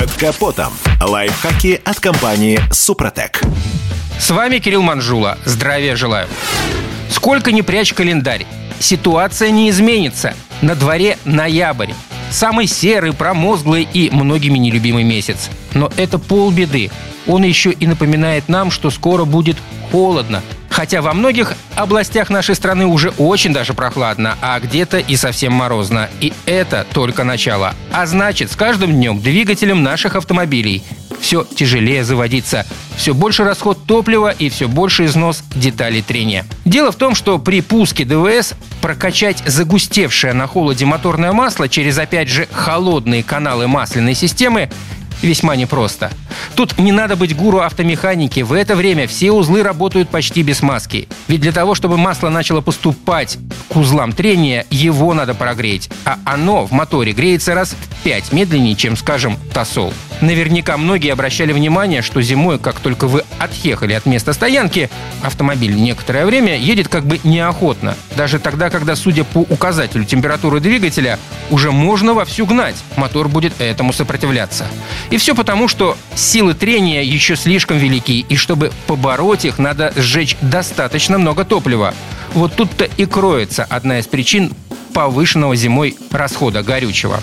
[0.00, 0.72] Под капотом.
[0.98, 3.42] Лайфхаки от компании «Супротек».
[4.18, 5.36] С вами Кирилл Манжула.
[5.44, 6.26] Здравия желаю.
[7.10, 8.46] Сколько ни прячь календарь,
[8.78, 10.32] ситуация не изменится.
[10.62, 11.90] На дворе ноябрь.
[12.30, 15.50] Самый серый, промозглый и многими нелюбимый месяц.
[15.74, 16.90] Но это полбеды.
[17.26, 19.58] Он еще и напоминает нам, что скоро будет
[19.92, 20.42] холодно.
[20.80, 26.08] Хотя во многих областях нашей страны уже очень даже прохладно, а где-то и совсем морозно.
[26.22, 27.74] И это только начало.
[27.92, 30.82] А значит, с каждым днем двигателем наших автомобилей
[31.20, 32.64] все тяжелее заводиться,
[32.96, 36.46] все больше расход топлива и все больше износ деталей трения.
[36.64, 42.28] Дело в том, что при пуске ДВС прокачать загустевшее на холоде моторное масло через, опять
[42.28, 44.70] же, холодные каналы масляной системы
[45.22, 46.10] весьма непросто.
[46.54, 48.40] Тут не надо быть гуру автомеханики.
[48.40, 51.08] В это время все узлы работают почти без маски.
[51.28, 53.38] Ведь для того, чтобы масло начало поступать
[53.68, 55.90] к узлам трения, его надо прогреть.
[56.04, 59.92] А оно в моторе греется раз в 5 медленнее, чем, скажем, тосол.
[60.20, 64.90] Наверняка многие обращали внимание, что зимой, как только вы отъехали от места стоянки,
[65.22, 67.96] автомобиль некоторое время едет как бы неохотно.
[68.16, 71.18] Даже тогда, когда, судя по указателю температуры двигателя,
[71.50, 72.76] уже можно вовсю гнать.
[72.96, 74.66] Мотор будет этому сопротивляться.
[75.10, 80.36] И все потому, что силы трения еще слишком велики, и чтобы побороть их, надо сжечь
[80.42, 81.94] достаточно много топлива.
[82.34, 84.52] Вот тут-то и кроется одна из причин
[84.92, 87.20] повышенного зимой расхода горючего.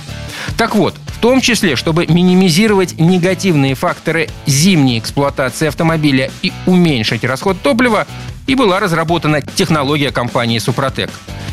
[0.57, 7.61] Так вот, в том числе, чтобы минимизировать негативные факторы зимней эксплуатации автомобиля и уменьшить расход
[7.61, 8.05] топлива,
[8.45, 11.09] и была разработана технология компании «Супротек».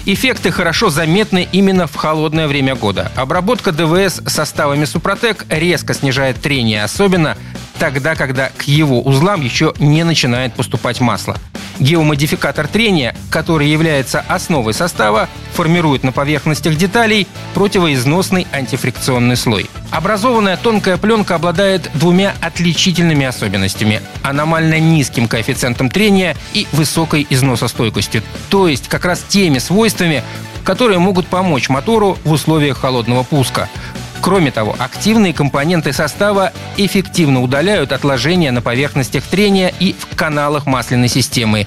[0.07, 3.11] Эффекты хорошо заметны именно в холодное время года.
[3.17, 7.39] Обработка ДВС составами «Супротек» резко снижает трение, особенно
[7.79, 11.39] тогда, когда к его узлам еще не начинает поступать масло.
[11.81, 19.71] Геомодификатор трения, который является основой состава, формирует на поверхностях деталей противоизносный антифрикционный слой.
[19.91, 28.69] Образованная тонкая пленка обладает двумя отличительными особенностями– аномально низким коэффициентом трения и высокой износостойкостью, то
[28.69, 30.23] есть как раз теми свойствами,
[30.65, 33.69] которые могут помочь мотору в условиях холодного пуска.
[34.25, 41.09] Кроме того, активные компоненты состава эффективно удаляют отложения на поверхностях трения и в каналах масляной
[41.09, 41.67] системы.